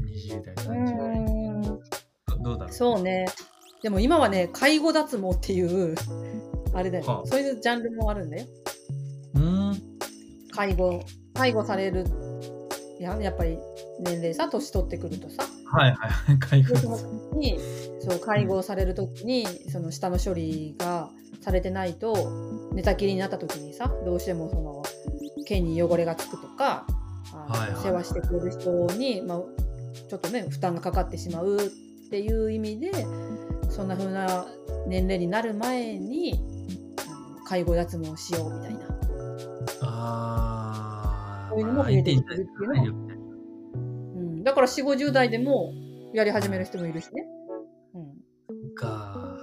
[0.00, 1.18] 20代、30代。
[1.18, 1.22] う
[1.58, 1.62] ん。
[1.62, 1.80] ど
[2.42, 2.72] どうだろう？
[2.72, 3.26] そうね。
[3.82, 5.94] でも今はね、介護脱毛っていう、
[6.74, 8.46] あれだよ、はあそういうジャンルもあるんだよ。
[9.34, 9.98] うーん。
[10.50, 11.00] 介護、
[11.34, 12.04] 介護される、
[12.98, 13.58] いや、やっぱり
[14.00, 16.38] 年齢さ、年取ってくるとさ、はいはいはい。
[16.40, 16.74] 介護
[17.36, 17.58] に
[18.00, 22.14] そう介護される時にその下の処理がされてないと
[22.72, 24.82] 寝たきりになった時にさどうしてもその
[25.44, 26.86] 毛に汚れがつくとか
[27.32, 29.42] はいはい世話してくれる人に、まあ、
[30.08, 31.60] ちょっとね負担がかかってしまうっ
[32.10, 32.92] ていう意味で
[33.70, 34.46] そんな風な
[34.86, 36.40] 年齢になる前に
[37.46, 38.80] 介護脱毛しようみたいな
[39.82, 40.96] ああ。
[41.50, 43.05] そういうのも増えてきてるっていうのは
[44.46, 45.74] だから4 5 0代でも
[46.14, 47.26] やり始める人もいるしね。
[47.94, 47.98] う
[48.70, 49.36] ん、か。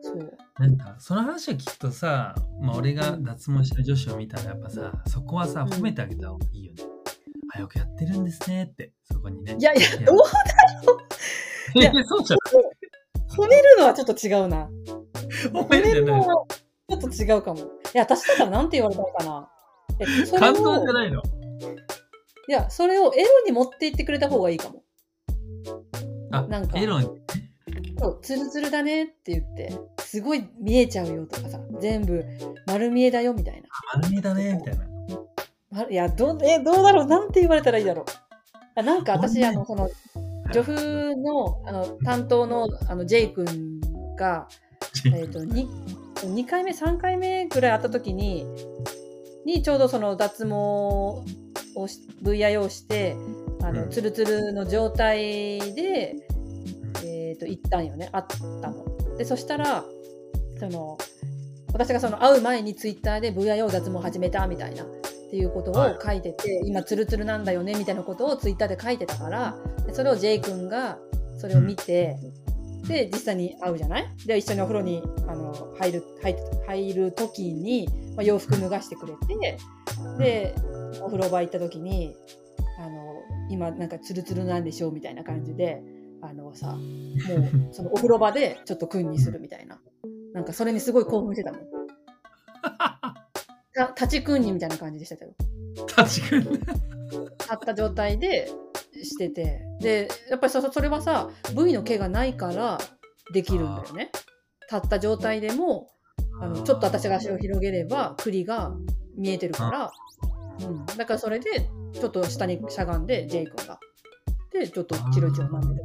[0.00, 6.82] そうなんか、その話を聞くとさ、まあ、俺が脱毛してる女子を見たら、やっぱさ、そこはさ、うん褒めてあげた方がいいよね。
[7.54, 9.54] あ、よくやってるんですねって、そこにね。
[9.60, 10.16] いやいや、どう
[11.74, 12.36] いいやそうじゃ
[13.36, 14.64] 褒めるのはちょっと違うな。
[14.64, 14.70] ん。
[15.52, 16.26] 褒めるじゃない。
[16.26, 16.46] のは
[16.88, 17.60] ちょっと違うかも。
[17.60, 19.48] いや、私だったらなんて言われたのかな。
[20.00, 21.22] え感動をじゃないの。
[22.52, 24.82] いや、それをエロに持っていってくれた方がいいかも。
[26.32, 27.08] あ、なんかエロに？
[27.98, 32.22] そう、ツルツルだねって言って、すごい見えちゃうよとかさ、全部
[32.66, 33.68] 丸見えだよみたいな。
[33.94, 34.84] 丸見えだね、みたいな。
[35.70, 37.06] まいや、どう、え、どうだろう？
[37.06, 38.04] なんて言われたらいいだろう？
[38.74, 39.88] あなんか私、あの、その、
[40.52, 43.80] 女風の、あの、担当の、あの、ジェイ君
[44.18, 44.46] が、
[45.06, 45.66] えっ、と、2、
[46.16, 48.44] 2回目、3回目ぐらい会った時に、
[49.46, 51.24] にちょうどその脱毛
[51.74, 53.16] をし VIO して、
[53.62, 56.16] あの、うんツルツルの状態で、
[57.04, 58.08] えっ、と、行ったんよね。
[58.12, 58.24] 会っ
[58.60, 58.84] たの。
[59.16, 59.84] で、そしたら、
[60.58, 60.98] その、
[61.72, 64.86] 私がその会う前にツイッターで VIO 脱毛始めたみたいなっ
[65.30, 69.56] ていうことをはい書いてて、今ツルツルなんだよねみたいなことをツイッターで書いてたから、
[69.86, 70.98] でそれを J 君が
[71.38, 72.16] それを見て、
[72.86, 74.08] で、実際に会うじゃない？
[74.26, 79.58] で、一緒にお風呂にあの入る、入って入る時に、まあ、洋服脱がしてくれて、
[80.18, 80.54] で、
[81.00, 82.14] お風呂場行った時に、
[82.78, 85.82] あの、今なんかツルツルなんでしょうみたいな感じで、
[86.22, 89.80] あのさ、もうそのお風呂場でちょっと君にするみたいな。
[90.34, 91.60] なんかそれにすごい興奮してたもん。
[93.74, 95.34] た立ち君にみたいな感じでしたけど。
[95.86, 96.58] 確かに。
[96.58, 98.50] 立った状態で
[99.02, 99.62] してて。
[99.80, 102.78] で、やっぱりそそれはさ、部位の毛がないから
[103.32, 104.10] できるんだよね。
[104.70, 105.88] 立った状態でも、
[106.42, 108.72] あのちょっと私が足を広げれば、栗が
[109.16, 109.92] 見えてるから、
[110.66, 113.78] うん、だからそれで、ちょっと下にしゃがんで、ジェイ君が。
[114.52, 115.82] で、ちょっとチロチロ舐める。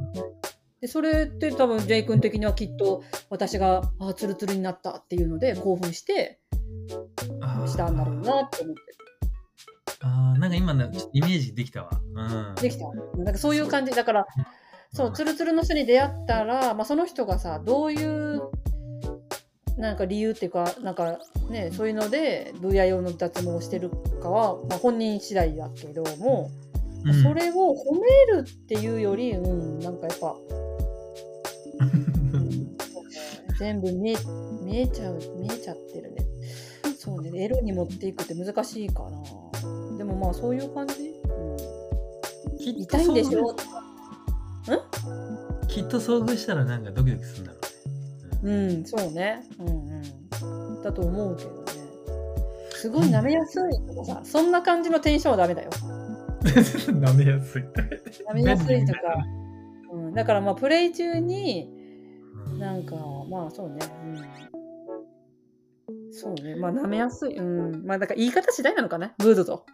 [0.80, 6.40] で、それって多分、ジェイ君的にはきっと、私が、あ、ツルツルになったっていうので興奮して、
[7.66, 8.82] したんだろうなって思って。
[10.00, 11.90] あーなんか今のイメージできたわ。
[12.14, 12.54] うん。
[12.56, 12.84] できた。
[13.16, 13.92] なんかそういう感じ。
[13.92, 14.26] だから、
[14.92, 18.42] そう、ツルツルの人に出会ったら、まあ、その人がさ、どういう、
[19.78, 21.18] なんか理由っていうか、なんか
[21.50, 26.50] ね、そういうので、VIO の脱毛をしてるかは、まあ、本人次第だけども、
[27.04, 27.22] うん。
[27.22, 28.08] それを褒め
[28.40, 30.36] るっていうより、うん、なんかやっぱ、
[33.58, 34.16] 全部見え
[34.62, 36.26] 見えちゃう、見えちゃってるね。
[36.98, 39.96] そうね、エロに持っていくって難しいかな。
[39.96, 41.14] でもまあそういう感じ、
[42.50, 43.54] うん、きっと痛いんでしょ？
[45.68, 47.57] きっと遭遇したらなんかドキドキするんだろ
[48.42, 49.42] うん、そうね。
[49.58, 50.82] うんうん。
[50.82, 51.72] だと思うけどね。
[52.70, 55.70] すごい舐めやすいとかさ、そんな感じのテンションはダメだよ。
[56.42, 57.62] 舐めやすい。
[58.30, 59.00] 舐めやすいとか。
[59.92, 61.78] うん、だからまあプレイ中に、うん
[62.58, 62.96] なんか、
[63.30, 63.78] まあそうね。
[65.88, 66.12] うん。
[66.12, 66.56] そうね。
[66.56, 67.36] まあ舐めやすい。
[67.36, 67.86] うん。
[67.86, 69.66] まあだから言い方次第なのかな、ムードと。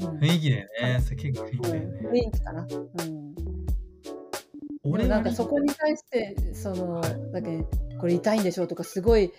[0.00, 0.98] うん雰囲気だよね。
[1.00, 2.08] 雰囲気だようんね。
[2.10, 2.66] 雰囲気かな。
[2.70, 3.34] うん。
[4.84, 7.64] 俺なんかそこに対してその、はいだけ
[7.98, 9.32] これ痛いんでしょとかすごい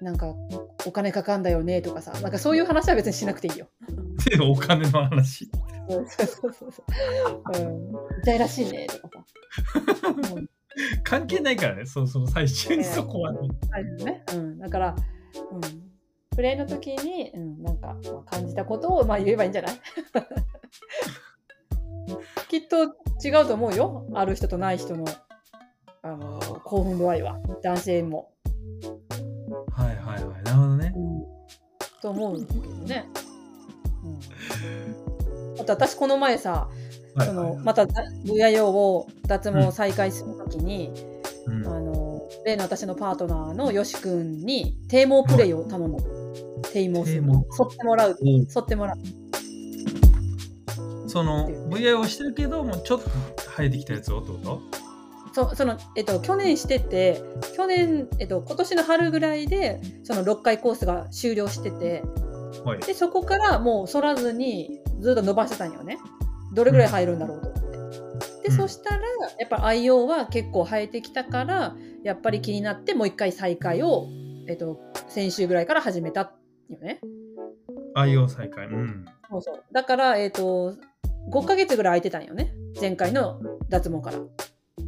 [0.00, 0.32] なんか
[0.86, 3.68] お金かかんだよねとかさなんかそういう話は別にしなくていいよ。
[4.42, 5.50] お金の話。
[5.88, 6.84] そうそうそうそ
[7.60, 9.24] う、うん、痛いらしいねとか
[10.00, 10.08] さ。
[10.34, 10.48] う ん
[11.04, 13.38] 関係ないからね、そうその最終にそこはね。
[13.70, 14.96] はいねうん、だから、
[15.52, 15.60] うん、
[16.34, 19.80] プレイの時に、うん、なんか、まあ、感じたことを、まあ、言えばいいんじゃない？
[22.48, 22.84] きっと
[23.24, 25.04] 違うと思うよある人とない人の
[26.02, 28.30] あの興奮度合いは男性も。
[29.74, 30.42] はいはいはい。
[30.42, 30.92] なるほどね。
[30.94, 31.24] うん、
[32.02, 33.08] と思うんだけどね。
[34.04, 36.68] うん、あと私この前さ、
[37.14, 40.90] はいそのまた VIO を脱毛再開するときに、
[41.46, 45.98] うんあの例の私のパートナーのよし君に低毛プレイを頼むの。
[46.72, 48.18] 低毛する剃ってもらう。
[48.48, 49.23] 剃ってもらう。
[51.14, 53.08] その VI をしてるけどもうちょっと
[53.56, 54.60] 生えてきたやつをってこと？
[55.32, 57.22] そそのえっと、去年してて
[57.56, 62.02] 去年、えっと、今年の春ぐらいでその6回コースが終了してて
[62.64, 62.80] はい。
[62.80, 65.98] でそこからもう反らずにずっと伸ばしてたんよね。
[66.52, 67.70] どれぐらい入るんだろうと思って。
[67.70, 68.56] で、うん。
[68.56, 69.02] そしたら
[69.38, 74.08] やっぱ愛用は結構生えてきたからやっぱり気になってもう一回再開を、
[74.48, 76.32] えっと、先週ぐらいから始めた
[76.68, 77.00] よね。
[77.94, 78.66] 愛用再開。
[78.66, 79.04] うん。
[79.30, 79.64] そうそう。
[79.72, 80.74] だから、えっと
[81.30, 84.18] 5ヶ月ぐらい空いてたんよね前回の脱毛から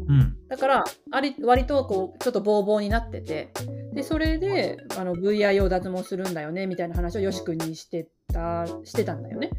[0.08, 0.36] うん。
[0.48, 3.52] だからあり割とこうちょっとボーボーになってて
[3.92, 9.50] でそれであの VI を脱毛するんだよねみたいな話をよし君にしてたしてたんだよね。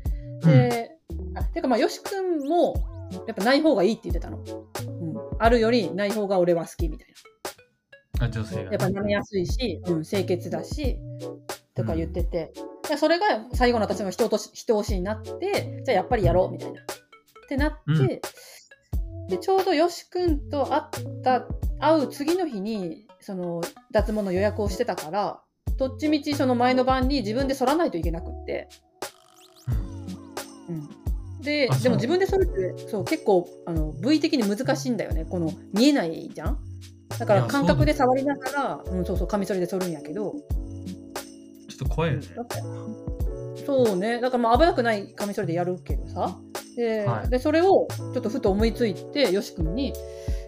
[0.44, 0.92] で、
[1.36, 2.76] あてかまあよし君も
[3.26, 4.38] やっぱない方がいいって言ってたの。
[4.38, 7.08] うん、あるよりない方が俺は好きみたい
[8.20, 8.72] あ、女性がな。
[8.72, 10.98] やっぱ舐めやすいし、うん、清潔だし
[11.74, 12.54] とか言ってて、
[12.90, 16.82] でそれが最後の私の人とし人押しになってじゃあやっぱりやろうみたいな。
[16.82, 16.86] っ
[17.50, 19.28] てなって、うん。
[19.28, 20.84] でちょうどよし君と会っ
[21.24, 21.46] た
[21.80, 25.42] 会う次の日にその脱毛の予約をしてたから
[25.78, 28.70] どっちみちその前の晩に自分で剃らないといけなくって。
[30.68, 30.76] うん。
[30.76, 35.26] うん、ででも自分で剃るってそう結構あの部位的に難しいんだよね。
[35.26, 36.60] この見えないじゃん？
[37.20, 40.36] だから感覚で触りながらうん、そうそうカミソリで剃るんやけど、
[41.78, 42.26] ちょっと怖いよね。
[43.66, 46.38] そうねだからまあ危なくないカミソリでやるけどさ
[46.78, 49.94] で,、はいでそれをちょっとふと思いついてよし君に「い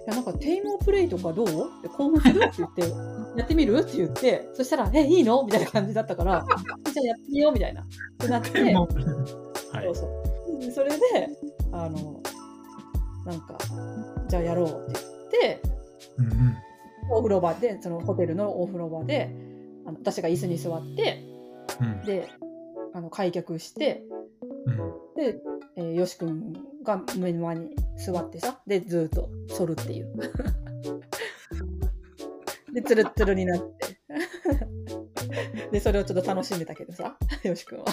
[0.08, 1.48] やなんかテイモープレイとかどう?」
[1.80, 2.44] って興奮する？
[2.46, 2.82] って言って
[3.38, 6.46] 「やってみる?」って言ってそしたら「えいいの?」みたいな感じだったから
[6.94, 7.86] 「じゃあやってみよう」みたいなっ
[8.18, 9.96] てなってはいそう。
[9.96, 10.08] そ
[10.58, 10.98] うでそれで
[11.72, 12.22] あの
[13.26, 13.58] なんか
[14.28, 15.00] じゃあやろうって
[15.42, 15.62] 言って
[16.18, 16.56] うんうん
[17.12, 19.30] お風呂場でそのホテルのお風呂場で
[19.90, 21.24] あの私が椅子に座って
[21.82, 22.06] うん。
[22.06, 22.30] で
[22.94, 24.04] あの開脚して
[24.68, 24.78] うん。
[25.16, 25.42] で、
[25.76, 30.14] えーよし君が目の前に座ってさでずっと反るっていう。
[32.74, 34.00] でツルッツルになって。
[35.72, 37.86] でそれをちょっと楽しんでたけどさよし君は。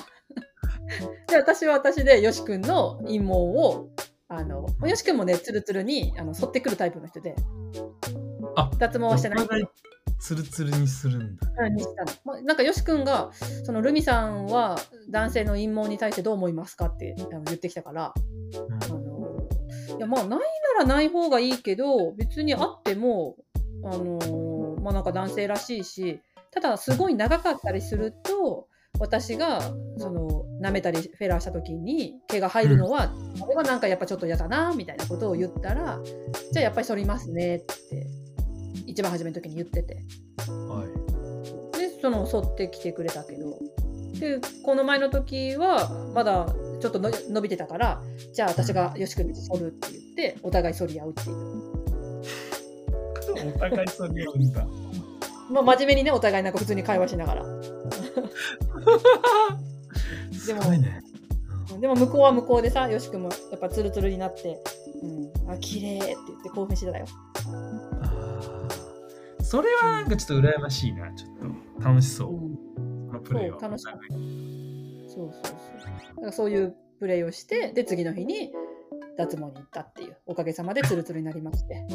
[1.29, 3.89] で私は私でよし君の陰毛を
[4.29, 7.35] あのよし君もねツルツルにあの反ってくるタイプの人で。
[8.59, 9.49] あ脱毛はしてない
[10.19, 11.47] ツルツルにするんだ。
[11.47, 12.13] したの。
[12.25, 13.31] まあ、なんかよし君が
[13.65, 14.79] そのルミさんは
[15.11, 18.15] 男性の陰毛に対してどう思いますかって言ってきたから
[18.81, 19.49] あの
[19.97, 20.41] いやまあない
[20.79, 23.37] ならない方がいいけど別にあっても
[23.85, 29.61] あのまあなんか男性らしいしただすごい長かったりすると私が
[29.99, 36.01] その舐めたりフェラーした時に毛が入るのは、これはなんかやっぱちょっと嫌だなみたいなことを言ったら
[36.53, 38.07] じゃあやっぱり剃りますねって
[38.97, 39.99] 一番初めの時に言ってて
[40.51, 40.83] は
[41.75, 41.79] い。
[41.79, 43.59] でその剃ってきてくれたけど
[44.19, 46.47] でこの前の時はまだ
[46.81, 51.67] ちょっとの伸びてたからじゃあ私がよし君に剃るって言ってお互い剃り合うっていう。
[53.55, 54.67] お互いそれを見た。
[55.51, 57.45] まあ、真面目にねお互いなんか普通に会話しながら
[60.33, 61.03] すごいね。
[61.79, 64.59] でも向こうは向こうでさよし君もやっぱツルツルになって
[65.47, 67.05] 「うん、あ綺麗って言って興奮してたよ
[69.47, 71.13] それはなんかちょっと羨ましいな。
[71.15, 71.31] ちょっ
[71.79, 72.31] と楽しそう。
[72.33, 72.57] うん
[73.07, 73.61] このプレイは。
[73.61, 75.53] そう楽しそうそうそう
[76.09, 78.51] だからそういうプレイをしてで次の日に
[79.17, 81.87] 脱毛に行ったっていうおかげさまでツルツルになりまして、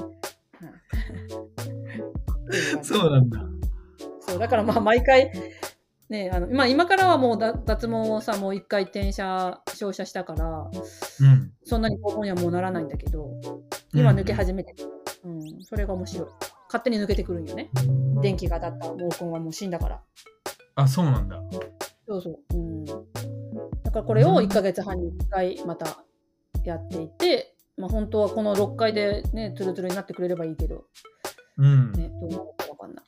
[2.81, 3.41] そうなんだ。
[4.21, 5.29] そうだからまあ毎回
[6.07, 10.69] ねあの、まあ、今からはもうだ脱毛をさもう一回転写照射したから
[11.19, 11.51] うん。
[11.65, 13.29] そんなに高温にはもうならないんだけど
[13.93, 14.89] 今抜け始めてる、
[15.25, 16.27] うんそれが面白い
[16.71, 17.69] 勝手に抜けてくるんよね
[18.21, 20.01] 電気が当たった毛根はもう死んだから
[20.75, 21.41] あ、そうなんだ。
[22.07, 22.93] そうそう、うん、だ
[23.91, 26.03] からこれを1ヶ月半に1回また
[26.63, 30.83] やっていてまあ、本当はこの6回でね、ツルツルになってくれればいいけど、
[31.57, 31.91] うん。
[31.93, 33.05] ね、どうなるかわかんない。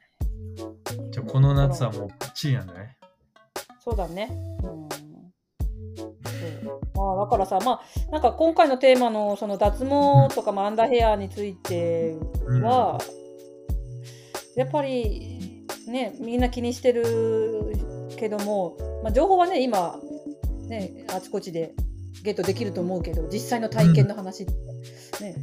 [1.11, 2.97] じゃあこの夏はもうバッチリなんだね。
[3.84, 4.30] そうだね。
[4.64, 4.89] うん。
[6.95, 12.97] まあ、だからさ、まあ、なんか今回のテーマのその脱毛とか、まあ、アンダーヘアについてうんは、
[14.56, 17.74] やっぱりね、みんな気にしてる
[18.18, 19.99] けども、まあ、情報はね、今、
[20.68, 21.74] ね、あちこちで
[22.24, 24.54] ゲットできると思うけど、実際の体験の話って、
[25.24, 25.36] ね、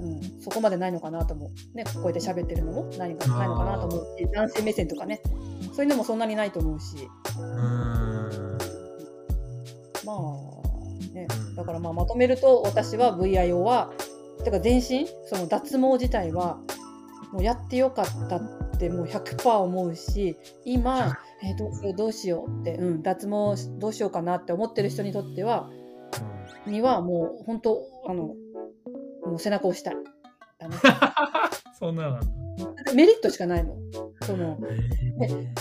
[0.00, 1.76] うん、そこまでないのかなと思う。
[1.76, 5.20] ね、こうやって喋ってるのも何かないのかなと思うし、男性目線とかね、
[5.74, 6.96] そういうのもそんなにないと思うし。
[7.38, 7.40] う。
[10.06, 10.56] まあ
[11.12, 13.90] ねうん、だからまあまとめると私は VIO は
[14.44, 16.58] てか全身その脱毛自体は
[17.32, 25.68] もうやってよかったってもう100%思うし今、えーどうしようどうしようって、うん、脱毛どうしようかなって思ってる人にとっては
[26.66, 28.34] にはもう本当あの
[29.26, 29.96] もう背中を押したい。
[30.58, 30.76] だね、
[31.78, 32.18] そんな。
[32.94, 33.78] メリットしかないもん。
[34.22, 34.58] その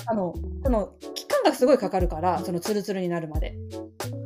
[0.05, 3.55] あのこの期間がすごいかかるからそのツルツルになるまで。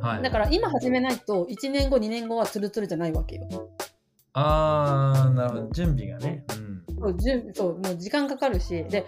[0.00, 0.22] はい。
[0.22, 3.48] だから今始めないと1年後2年後はツルツルじゃないわけよ。
[4.32, 5.68] あー、なるほど。
[5.72, 6.44] 準備がね。
[6.56, 6.69] うん。
[7.00, 7.16] そう
[7.54, 9.06] そうもう時間かかるしで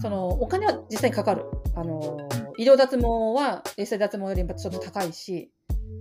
[0.00, 1.44] そのお金は実際にかかる。
[1.74, 2.16] あの
[2.58, 5.50] 医療脱毛はエステ脱毛よりもちょっと高いし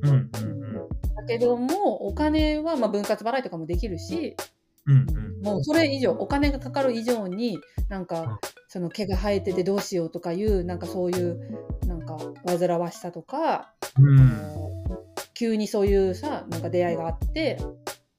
[0.04, 0.30] うんうん
[1.16, 4.36] だけどもお金はまあ分割払いとかもできるし
[4.86, 4.94] うん。
[4.94, 5.42] うんうん。
[5.42, 7.58] もうそれ以上お金がかかる以上に
[7.90, 11.40] なんうんかその毛が生えててどうしようとかいうなんかそういう
[11.88, 14.32] なんか煩わしさとか、うん。
[15.34, 17.58] 急にそういうさなんか出会いがあって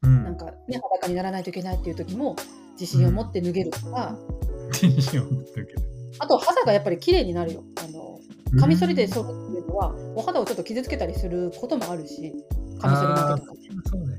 [0.02, 0.24] うん。
[0.24, 2.36] なんかね裸にならないといけないっていう時も
[2.82, 4.18] 自信を持って脱げるとか、
[4.82, 5.82] 自信を持ってるけど。
[6.18, 7.62] あと肌がやっぱり綺麗になるよ。
[7.78, 8.18] あの
[8.60, 12.34] カミソリで剃るっていうのは、お肌をちょっと傷つけたりすることもあるし、
[12.80, 13.54] カミソリ負けとか。
[13.88, 14.18] そうね。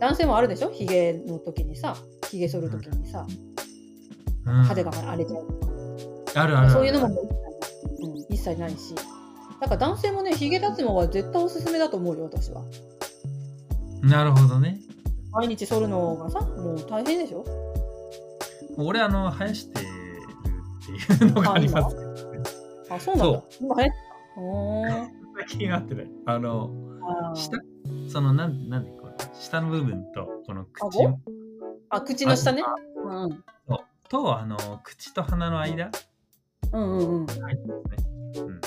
[0.00, 0.70] 男性もあるでしょ？
[0.70, 1.94] ヒゲの時にさ、
[2.30, 3.26] ヒゲ剃る時にさ、
[4.46, 5.46] うん肌が荒れちゃう。
[6.36, 6.70] あるあるある。
[6.70, 7.24] そういうのももう
[8.30, 8.96] 一切ない、うん、一切ないし。
[9.60, 12.62] だから男性もね、ヒゲ脱毛は絶対おすすめだと思うよ、私は。
[14.02, 14.80] なるほどね。
[15.30, 17.44] 毎日剃るのがさ、もう大変でしょ？
[18.76, 19.86] 俺、あの、生やしてる
[21.12, 22.42] っていうのがありますけどね。
[22.90, 23.48] あ、そうなんだそ。
[23.60, 23.98] 今流行って
[24.36, 24.40] た。
[24.40, 26.06] おー最近あってね。
[26.26, 26.70] あの、
[27.34, 27.58] 下？
[28.08, 31.18] その、なんなんでこれ、下の部分と、この口顎
[31.90, 32.62] あ、口の下ね？
[32.64, 32.74] あ
[33.24, 33.44] うん。
[34.08, 35.90] と、あの、口と鼻の間
[36.72, 37.26] うんうんうん。
[37.26, 38.42] 入ってますね。
[38.42, 38.60] うん。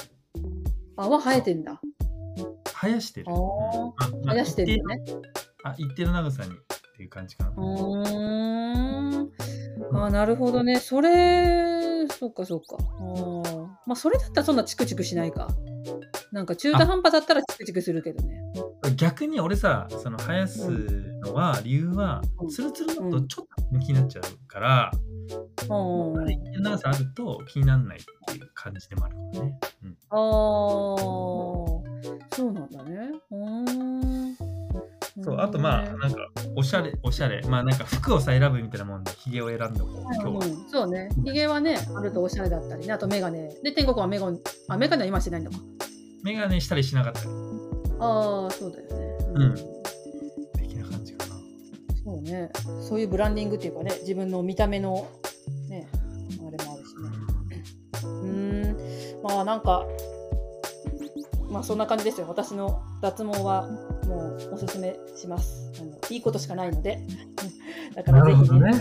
[0.97, 1.80] あ、は生えてんだ。
[2.66, 3.28] 生やしてる。
[3.30, 3.39] うんあ
[4.26, 5.03] まあ生やしてるよね。
[5.64, 6.53] あ、一定の長さにっ
[6.95, 7.49] ていう感じかな。
[7.51, 9.32] うーん。
[9.94, 10.80] あなるほどね。
[10.80, 12.78] それ、そっかそっか。
[12.80, 15.48] あーまあ、それだったらそんなチクチクしないか。
[16.32, 18.42] なんか中途半端だったらチクチクするけどね。
[18.96, 20.70] 逆に俺さ、その生やす
[21.24, 24.92] のは、理由はう、んツルツルだとちょっと気になっちゃうから、
[25.70, 26.30] うんうん。
[26.32, 28.02] 一定の長さあると気にならないっ
[28.34, 29.60] ていう感じでもあるからね。
[29.84, 30.18] うんああ、
[32.36, 33.12] そうなんだね。
[33.32, 34.16] うーん。
[35.24, 37.41] そう、あとまあ、なんか、おしゃれ、おしゃれ。
[37.47, 40.32] まあなんか服をさ、選ぶみたいなもんで、ヒゲを選んだこう、今日は。
[40.32, 41.09] うん、そうね。
[41.26, 42.93] ヒゲはね、あるとおしゃれだったりね。
[42.93, 43.49] あとメガネ。
[43.63, 44.38] で、天国はメガネ、
[44.68, 45.57] あ、メガネは今してないのか。
[46.24, 47.28] メガネしたりしなかったり、
[47.99, 49.18] ああ、そうだよね。
[49.34, 49.55] うん
[50.59, 51.36] 的な感じかな。
[52.03, 52.51] そうね。
[52.82, 55.07] そういうブランディングっていうかね、自分の見た目の
[55.70, 55.88] ね、
[56.45, 57.63] あれもあるしね。
[58.03, 59.86] うーん、まあなんか、
[61.50, 62.28] まあそんな感じですよ。
[62.28, 63.68] 私の脱毛は
[64.08, 65.72] もうおすすめします。
[65.80, 67.00] あのいいことしかないので。
[67.95, 68.72] だからぜひね、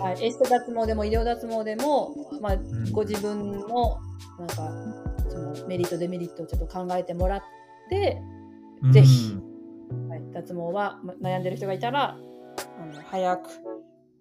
[0.00, 3.98] はい、エステ脱毛でも医療脱毛でも、まあ、んご自分の
[4.38, 4.72] なんか
[5.28, 7.42] そのメリットデメリットをちょっと考えてもらっ
[7.88, 8.20] て、
[8.82, 9.36] うんぜひ
[10.08, 12.16] はい、脱毛はま悩んでる人がいたら
[12.80, 13.50] あの早く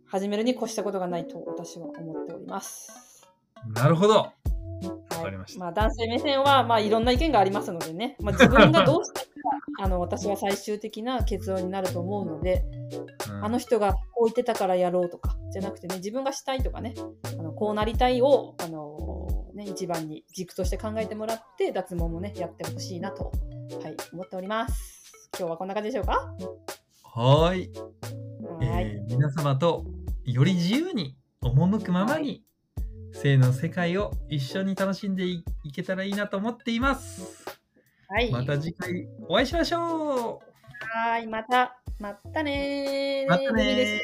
[0.06, 3.28] 始めるに越したことがないと私は思っております。
[3.74, 4.32] なるほど。
[5.58, 9.22] まあ、男性目線は、まあ、いろんな意見がありますのでね、まあ、自分がどうした
[9.82, 12.64] あの私は最終的な結論になると思うので、
[13.30, 13.46] うん。
[13.46, 16.94] あの人がこう言ってたからやろうとかじゃなくてね自分がしたいとかね。
[17.38, 25.30] あのこうなりたいを、あのね、一番に軸として考えてもらって脱毛もねやってほしいなと、はい、思っております。
[25.38, 26.34] 今日はこんな感じでしょうか？
[27.04, 27.72] はーい。
[28.60, 29.84] はい、えー皆様と
[30.24, 32.44] より自由に赴くままに
[33.14, 37.46] 性の世界を一緒に楽しんでいいけたらいいなと思っています。
[38.10, 40.42] はい、また次回お会いしましょ
[40.80, 43.30] はいまたまたねう。
[43.30, 44.02] またね。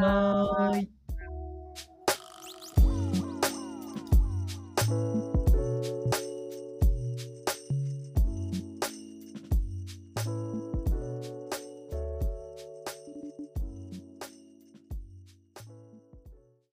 [0.00, 0.90] はーい。